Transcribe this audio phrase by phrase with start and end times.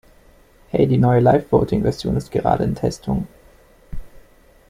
[0.71, 3.27] Hey, die neue LiveVoting Version ist gerade in Testung.